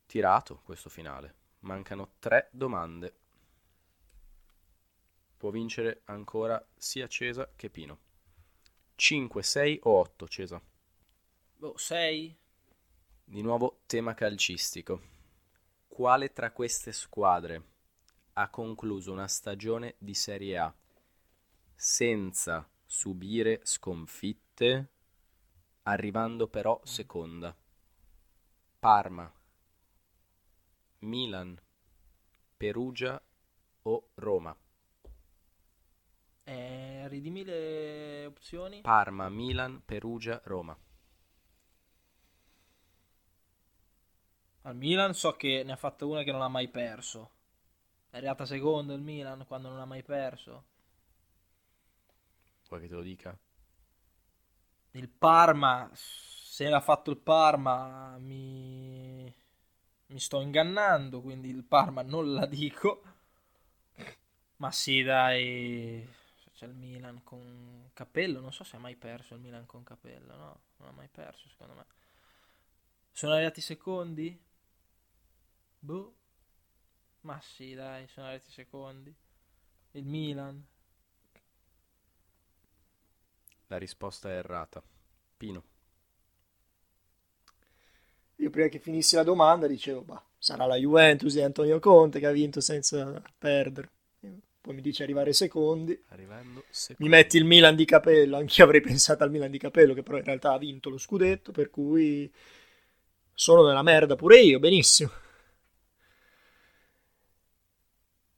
Tirato 0.05 0.61
questo 0.62 0.90
finale. 0.90 1.35
Mancano 1.61 2.16
tre 2.18 2.51
domande. 2.53 3.16
Può 5.38 5.49
vincere 5.49 6.03
ancora 6.05 6.62
sia 6.77 7.09
Cesa 7.09 7.51
che 7.57 7.70
Pino. 7.70 8.01
5, 8.97 9.42
6 9.42 9.81
o 9.85 9.90
8, 10.01 10.29
Cesa? 10.29 10.62
Boh, 11.57 11.79
6? 11.79 12.37
Di 13.25 13.40
nuovo 13.40 13.81
tema 13.87 14.12
calcistico. 14.12 15.01
Quale 15.88 16.35
tra 16.35 16.53
queste 16.53 16.92
squadre 16.92 17.62
ha 18.35 18.51
concluso 18.51 19.11
una 19.11 19.27
stagione 19.27 19.94
di 19.97 20.12
Serie 20.12 20.59
A 20.59 20.75
senza 21.75 22.68
subire 22.94 23.59
sconfitte, 23.64 24.88
arrivando 25.83 26.46
però 26.46 26.80
seconda? 26.85 27.54
Parma, 28.78 29.30
Milan, 31.00 31.61
Perugia 32.57 33.20
o 33.83 34.11
Roma? 34.14 34.57
Eh, 36.44 37.09
ridimi 37.09 37.42
le 37.42 38.26
opzioni. 38.26 38.80
Parma, 38.83 39.28
Milan, 39.28 39.83
Perugia, 39.85 40.40
Roma. 40.44 40.78
Al 44.62 44.76
Milan 44.76 45.14
so 45.14 45.33
che 45.33 45.64
ne 45.64 45.72
ha 45.72 45.76
fatta 45.76 46.07
una 46.07 46.22
che 46.22 46.30
non 46.30 46.42
ha 46.42 46.48
mai 46.48 46.68
perso. 46.68 47.30
È 48.09 48.16
arrivata 48.18 48.46
seconda 48.46 48.94
il 48.94 49.02
Milan 49.02 49.44
quando 49.48 49.68
non 49.68 49.80
ha 49.80 49.85
mai 49.85 50.04
perso. 50.04 50.73
Vuoi 52.68 52.81
che 52.81 52.88
te 52.88 52.94
lo 52.94 53.03
dica? 53.03 53.38
Il 54.92 55.09
Parma, 55.11 55.90
se 55.92 56.68
l'ha 56.70 56.81
fatto 56.81 57.11
il 57.11 57.18
Parma 57.18 58.16
mi... 58.18 59.31
mi 60.07 60.20
sto 60.20 60.40
ingannando, 60.40 61.20
quindi 61.20 61.50
il 61.50 61.64
Parma 61.64 62.03
non 62.03 62.33
la 62.33 62.46
dico. 62.46 63.03
Ma 64.57 64.70
sì, 64.70 65.03
dai, 65.03 66.07
c'è 66.55 66.66
il 66.66 66.74
Milan 66.74 67.22
con 67.24 67.90
Capello, 67.92 68.40
non 68.40 68.53
so 68.53 68.64
se 68.64 68.77
ha 68.77 68.79
mai 68.79 68.96
perso 68.96 69.35
il 69.35 69.40
Milan 69.40 69.66
con 69.66 69.83
Capello, 69.85 70.37
no? 70.37 70.61
Non 70.79 70.88
ha 70.88 70.92
mai 70.92 71.09
perso, 71.09 71.48
secondo 71.48 71.74
me. 71.74 71.85
Sono 73.12 73.33
arrivati 73.33 73.62
secondi? 73.62 74.38
Boh. 75.83 76.14
Ma 77.22 77.40
sì, 77.40 77.74
dai, 77.74 78.07
sono 78.07 78.27
arrivati 78.29 78.53
secondi. 78.53 79.12
Il 79.92 80.05
Milan. 80.07 80.64
La 83.68 83.77
risposta 83.79 84.31
è 84.31 84.35
errata. 84.35 84.83
Pino. 85.37 85.62
Io 88.37 88.50
prima 88.50 88.68
che 88.68 88.79
finissi 88.79 89.14
la 89.14 89.22
domanda 89.22 89.66
dicevo, 89.66 90.03
bah, 90.03 90.22
sarà 90.38 90.66
la 90.66 90.77
Juventus 90.77 91.33
di 91.33 91.40
Antonio 91.40 91.79
Conte 91.79 92.18
che 92.18 92.27
ha 92.27 92.33
vinto 92.33 92.61
senza 92.61 93.22
perdere. 93.38 93.90
Poi 94.64 94.74
mi 94.74 94.81
dice 94.81 95.03
arrivare 95.03 95.35
secondi. 95.35 96.03
Arrivando 96.09 96.64
secondi. 96.70 97.03
Mi 97.03 97.09
metti 97.11 97.37
il 97.37 97.44
Milan 97.44 97.77
di 97.77 97.85
Capello, 97.85 98.38
anch'io 98.38 98.64
avrei 98.64 98.81
pensato 98.81 99.22
al 99.22 99.31
Milan 99.31 99.50
di 99.50 99.59
Capello 99.59 99.92
che 99.92 100.03
però 100.03 100.16
in 100.16 100.24
realtà 100.24 100.53
ha 100.53 100.59
vinto 100.59 100.88
lo 100.88 100.96
scudetto, 100.96 101.53
per 101.53 101.68
cui 101.68 102.33
sono 103.35 103.66
nella 103.66 103.83
merda 103.83 104.16
pure 104.16 104.40
io, 104.40 104.59
benissimo. 104.59 105.11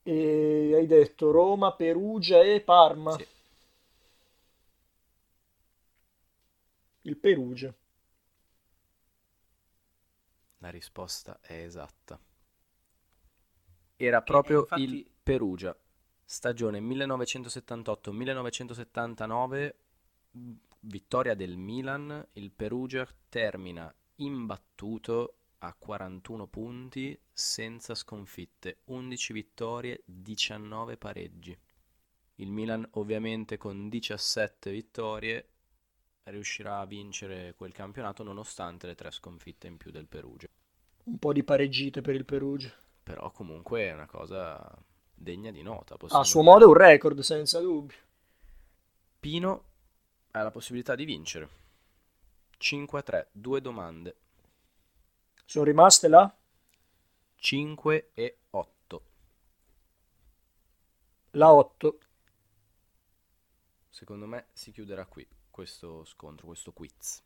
E 0.02 0.72
hai 0.74 0.86
detto 0.86 1.30
Roma, 1.30 1.72
Perugia 1.74 2.42
e 2.42 2.60
Parma. 2.60 3.16
Sì. 3.16 3.26
Il 7.06 7.16
Perugia. 7.18 7.72
La 10.58 10.70
risposta 10.70 11.38
è 11.40 11.62
esatta. 11.62 12.20
Era 13.94 14.22
proprio 14.22 14.62
infatti- 14.62 14.82
il 14.82 15.08
Perugia. 15.22 15.78
Stagione 16.24 16.80
1978-1979, 16.80 19.76
vittoria 20.80 21.36
del 21.36 21.56
Milan. 21.56 22.26
Il 22.32 22.50
Perugia 22.50 23.06
termina 23.28 23.94
imbattuto 24.16 25.36
a 25.58 25.72
41 25.74 26.48
punti, 26.48 27.16
senza 27.32 27.94
sconfitte, 27.94 28.80
11 28.86 29.32
vittorie, 29.32 30.02
19 30.04 30.96
pareggi. 30.96 31.56
Il 32.38 32.50
Milan 32.50 32.84
ovviamente 32.94 33.58
con 33.58 33.88
17 33.88 34.72
vittorie 34.72 35.50
riuscirà 36.30 36.78
a 36.78 36.86
vincere 36.86 37.54
quel 37.56 37.72
campionato 37.72 38.22
nonostante 38.22 38.86
le 38.86 38.94
tre 38.94 39.10
sconfitte 39.10 39.66
in 39.66 39.76
più 39.76 39.90
del 39.90 40.06
Perugia. 40.06 40.48
Un 41.04 41.18
po' 41.18 41.32
di 41.32 41.44
pareggite 41.44 42.00
per 42.00 42.14
il 42.14 42.24
Perugia. 42.24 42.72
Però 43.02 43.30
comunque 43.30 43.82
è 43.82 43.92
una 43.92 44.06
cosa 44.06 44.60
degna 45.14 45.50
di 45.50 45.62
nota. 45.62 45.96
A 46.08 46.24
suo 46.24 46.40
dire. 46.40 46.52
modo 46.52 46.64
è 46.64 46.68
un 46.68 46.74
record, 46.74 47.20
senza 47.20 47.60
dubbio. 47.60 47.96
Pino 49.20 49.64
ha 50.32 50.42
la 50.42 50.50
possibilità 50.50 50.94
di 50.94 51.04
vincere. 51.04 51.48
5 52.58 52.98
a 52.98 53.02
3, 53.02 53.28
due 53.32 53.60
domande. 53.60 54.16
Sono 55.44 55.64
rimaste 55.64 56.08
là 56.08 56.36
5 57.36 58.10
e 58.14 58.38
8. 58.50 59.02
la 61.32 61.52
8. 61.52 61.98
Secondo 63.88 64.26
me 64.26 64.46
si 64.52 64.72
chiuderà 64.72 65.06
qui 65.06 65.26
questo 65.56 66.04
scontro, 66.04 66.48
questo 66.48 66.70
quiz. 66.70 67.22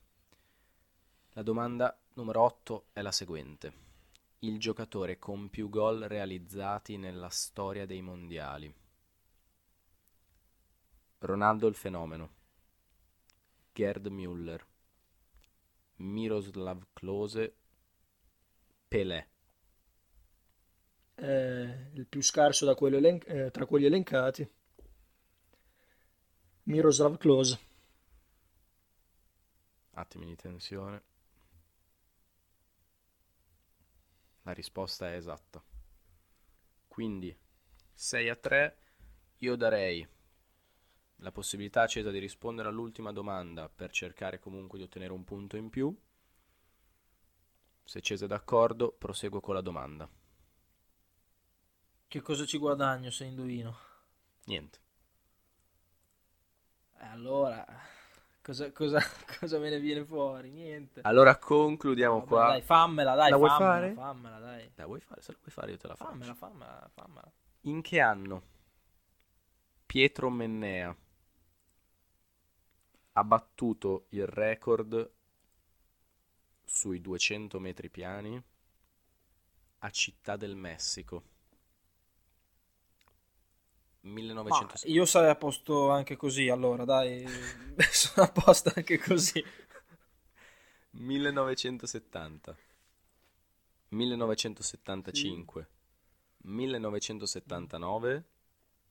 La 1.30 1.42
domanda 1.42 2.00
numero 2.14 2.42
8 2.42 2.86
è 2.92 3.02
la 3.02 3.10
seguente. 3.10 3.72
Il 4.38 4.60
giocatore 4.60 5.18
con 5.18 5.50
più 5.50 5.68
gol 5.68 6.02
realizzati 6.02 6.96
nella 6.96 7.28
storia 7.28 7.86
dei 7.86 8.00
mondiali. 8.02 8.72
Ronaldo 11.18 11.66
il 11.66 11.74
fenomeno. 11.74 12.34
Gerd 13.72 14.06
Müller. 14.06 14.64
Miroslav 15.96 16.86
Klose. 16.92 17.56
Pelé. 18.86 19.28
Eh, 21.16 21.90
il 21.94 22.06
più 22.06 22.22
scarso 22.22 22.64
elen- 22.70 23.22
eh, 23.26 23.50
tra 23.50 23.66
quelli 23.66 23.86
elencati. 23.86 24.48
Miroslav 26.62 27.16
Klose. 27.16 27.69
Attimi 29.92 30.26
di 30.26 30.36
tensione. 30.36 31.02
La 34.42 34.52
risposta 34.52 35.08
è 35.10 35.16
esatta. 35.16 35.62
Quindi 36.88 37.36
6 37.92 38.28
a 38.28 38.36
3 38.36 38.78
io 39.38 39.56
darei 39.56 40.06
la 41.16 41.32
possibilità 41.32 41.82
accesa 41.82 42.10
di 42.10 42.18
rispondere 42.18 42.68
all'ultima 42.68 43.12
domanda 43.12 43.68
per 43.68 43.90
cercare 43.90 44.38
comunque 44.38 44.78
di 44.78 44.84
ottenere 44.84 45.12
un 45.12 45.24
punto 45.24 45.56
in 45.56 45.68
più. 45.68 45.94
Se 47.84 48.00
Cesa 48.00 48.24
è 48.24 48.28
d'accordo, 48.28 48.92
proseguo 48.92 49.40
con 49.40 49.54
la 49.54 49.60
domanda. 49.60 50.08
Che 52.08 52.20
cosa 52.22 52.44
ci 52.44 52.58
guadagno 52.58 53.10
se 53.10 53.24
indovino? 53.24 53.78
Niente. 54.44 54.78
Eh, 56.98 57.06
allora, 57.06 57.64
cosa, 58.50 58.72
cosa, 58.72 59.00
cosa 59.38 59.58
me 59.58 59.70
ne 59.70 59.78
viene 59.78 60.04
fuori? 60.04 60.50
Niente. 60.50 61.00
Allora 61.04 61.36
concludiamo 61.38 62.16
Vabbè, 62.16 62.26
qua. 62.26 62.46
Dai, 62.48 62.62
fammela, 62.62 63.14
dai, 63.14 63.30
La 63.30 63.36
vuoi 63.36 63.48
fammela, 63.48 63.72
fare? 63.72 63.92
fammela, 63.92 64.38
dai. 64.38 64.70
La 64.74 64.86
vuoi 64.86 65.00
fare? 65.00 65.22
Se 65.22 65.32
la 65.32 65.38
vuoi 65.38 65.50
fare 65.52 65.70
io 65.70 65.76
te 65.76 65.86
la 65.86 65.94
faccio. 65.94 66.10
Fammela, 66.10 66.34
fammela, 66.34 66.90
fammela. 66.92 67.32
In 67.62 67.82
che 67.82 68.00
anno 68.00 68.42
Pietro 69.86 70.30
Mennea 70.30 70.96
ha 73.12 73.24
battuto 73.24 74.06
il 74.10 74.26
record 74.26 75.12
sui 76.64 77.00
200 77.00 77.58
metri 77.60 77.88
piani 77.90 78.42
a 79.78 79.90
Città 79.90 80.36
del 80.36 80.56
Messico? 80.56 81.22
Ma 84.02 84.10
1960. 84.12 84.88
io 84.98 85.04
sarei 85.04 85.30
a 85.30 85.36
posto 85.36 85.90
anche 85.90 86.16
così, 86.16 86.48
allora, 86.48 86.84
dai. 86.84 87.24
Sono 87.90 88.26
a 88.26 88.30
posto 88.32 88.72
anche 88.74 88.98
così. 88.98 89.44
1970, 90.92 92.56
1975, 93.88 95.68
1979, 96.42 98.24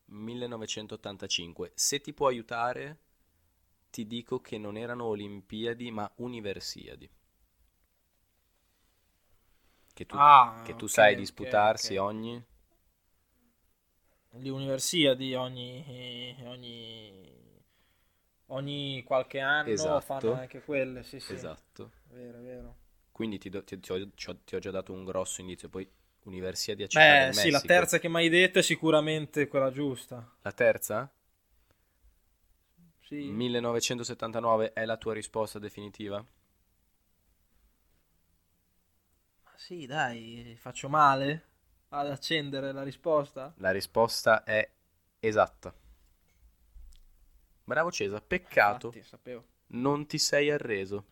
1985. 0.05 1.71
Se 1.75 2.01
ti 2.01 2.13
può 2.13 2.27
aiutare, 2.27 2.97
ti 3.89 4.05
dico 4.07 4.39
che 4.41 4.57
non 4.57 4.77
erano 4.77 5.05
Olimpiadi 5.05 5.91
ma 5.91 6.11
Universiadi. 6.17 7.09
che 9.93 10.05
tu, 10.05 10.15
Ah, 10.17 10.61
che 10.63 10.75
tu 10.75 10.85
ok, 10.85 10.91
sai 10.91 11.15
disputarsi 11.15 11.97
ok. 11.97 12.01
ogni... 12.01 12.45
Le 14.31 14.49
universiadi 14.49 15.35
ogni, 15.35 16.35
ogni, 16.45 17.61
ogni 18.47 19.03
qualche 19.05 19.39
anno 19.39 19.71
Esatto. 19.71 20.01
fanno 20.01 20.31
anche 20.33 20.61
quelle, 20.63 21.03
sì, 21.03 21.19
sì. 21.19 21.33
Esatto. 21.33 21.91
Vero, 22.09 22.41
vero. 22.41 22.75
Quindi 23.11 23.37
ti, 23.37 23.49
do- 23.49 23.63
ti- 23.63 23.79
ti 23.79 23.91
ho, 23.91 24.09
ti 24.45 24.55
ho 24.55 24.59
già 24.59 24.71
dato 24.71 24.93
un 24.93 25.03
grosso 25.03 25.41
indizio, 25.41 25.69
poi 25.69 25.87
Universiadi 26.23 26.83
a 26.83 26.87
Città 26.87 27.15
Beh, 27.15 27.15
del 27.15 27.33
sì, 27.33 27.49
la 27.49 27.61
terza 27.61 27.97
che 27.97 28.09
mi 28.09 28.17
hai 28.17 28.29
detto 28.29 28.59
è 28.59 28.61
sicuramente 28.61 29.47
quella 29.47 29.71
giusta. 29.71 30.29
La 30.43 30.51
terza? 30.51 31.09
Sì. 33.07 33.41
1979 33.45 34.71
è 34.71 34.85
la 34.85 34.95
tua 34.95 35.13
risposta 35.13 35.57
definitiva? 35.59 36.23
Ma 39.43 39.51
sì, 39.57 39.85
dai, 39.85 40.55
faccio 40.57 40.87
male 40.87 41.48
ad 41.89 42.07
accendere 42.07 42.71
la 42.71 42.83
risposta? 42.83 43.53
La 43.57 43.71
risposta 43.71 44.43
è 44.43 44.67
esatta. 45.19 45.73
Bravo 47.63 47.91
Cesa, 47.91 48.19
peccato, 48.21 48.87
Infatti, 48.87 49.03
sapevo. 49.03 49.45
non 49.67 50.05
ti 50.07 50.17
sei 50.17 50.49
arreso. 50.49 51.05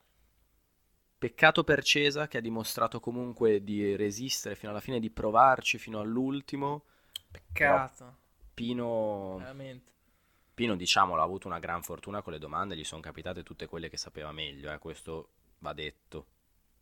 Peccato 1.18 1.64
per 1.64 1.84
Cesa 1.84 2.28
che 2.28 2.38
ha 2.38 2.42
dimostrato 2.42 3.00
comunque 3.00 3.64
di 3.64 3.96
resistere 3.96 4.56
fino 4.56 4.72
alla 4.72 4.80
fine, 4.82 5.00
di 5.00 5.10
provarci 5.10 5.78
fino 5.78 6.00
all'ultimo. 6.00 6.84
Peccato, 7.30 8.18
Pino, 8.54 9.38
veramente. 9.38 9.92
Pino, 10.54 10.76
diciamolo, 10.76 11.22
ha 11.22 11.24
avuto 11.24 11.48
una 11.48 11.60
gran 11.60 11.84
fortuna 11.84 12.22
con 12.22 12.34
le 12.34 12.40
domande, 12.40 12.76
gli 12.76 12.84
sono 12.84 13.02
capitate 13.02 13.44
tutte 13.44 13.68
quelle 13.68 13.90
che 13.90 13.98
sapeva 13.98 14.32
meglio, 14.32 14.72
eh, 14.72 14.80
questo 14.80 15.30
va 15.60 15.74
detto, 15.74 16.26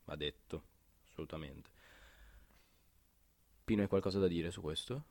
va 0.06 0.16
detto, 0.16 0.64
assolutamente. 1.10 1.70
Pino, 3.66 3.82
hai 3.82 3.88
qualcosa 3.88 4.20
da 4.20 4.28
dire 4.28 4.52
su 4.52 4.62
questo? 4.62 5.06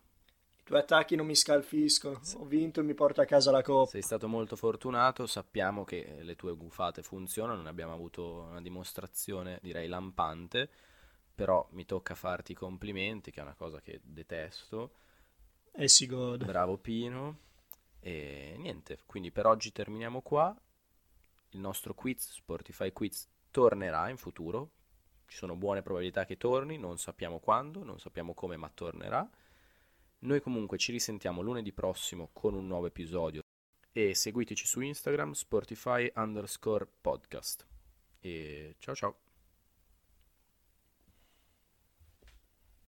I 0.60 0.62
tuoi 0.62 0.78
attacchi 0.78 1.16
non 1.16 1.26
mi 1.26 1.34
scalfiscono. 1.34 2.20
Ho 2.36 2.44
vinto 2.44 2.78
e 2.78 2.84
mi 2.84 2.94
porto 2.94 3.20
a 3.20 3.24
casa 3.24 3.50
la 3.50 3.62
coppa. 3.62 3.90
Sei 3.90 4.00
stato 4.00 4.28
molto 4.28 4.54
fortunato, 4.54 5.26
sappiamo 5.26 5.82
che 5.82 6.20
le 6.22 6.36
tue 6.36 6.54
gufate 6.54 7.02
funzionano, 7.02 7.62
ne 7.62 7.68
abbiamo 7.68 7.92
avuto 7.92 8.46
una 8.48 8.62
dimostrazione, 8.62 9.58
direi, 9.60 9.88
lampante, 9.88 10.70
però 11.34 11.66
mi 11.72 11.84
tocca 11.84 12.14
farti 12.14 12.52
i 12.52 12.54
complimenti, 12.54 13.32
che 13.32 13.40
è 13.40 13.42
una 13.42 13.56
cosa 13.56 13.80
che 13.80 14.00
detesto. 14.04 14.92
E 15.72 15.88
si 15.88 16.06
gode. 16.06 16.44
Bravo 16.44 16.78
Pino. 16.78 17.38
E 17.98 18.54
niente, 18.56 19.00
quindi 19.04 19.32
per 19.32 19.46
oggi 19.46 19.72
terminiamo 19.72 20.22
qua. 20.22 20.56
Il 21.50 21.58
nostro 21.58 21.92
quiz, 21.92 22.30
Spotify 22.30 22.92
Quiz, 22.92 23.28
tornerà 23.50 24.08
in 24.10 24.16
futuro. 24.16 24.70
Ci 25.26 25.36
sono 25.36 25.56
buone 25.56 25.82
probabilità 25.82 26.24
che 26.24 26.36
torni, 26.36 26.78
non 26.78 26.98
sappiamo 26.98 27.38
quando, 27.38 27.82
non 27.82 27.98
sappiamo 27.98 28.34
come, 28.34 28.56
ma 28.56 28.70
tornerà. 28.72 29.28
Noi 30.20 30.40
comunque 30.40 30.78
ci 30.78 30.92
risentiamo 30.92 31.42
lunedì 31.42 31.72
prossimo 31.72 32.30
con 32.32 32.54
un 32.54 32.66
nuovo 32.66 32.86
episodio 32.86 33.42
e 33.92 34.14
seguiteci 34.14 34.66
su 34.66 34.80
Instagram 34.80 35.32
Spotify 35.32 36.10
underscore 36.14 36.86
podcast. 37.00 37.66
E 38.20 38.76
ciao 38.78 38.94
ciao. 38.94 39.23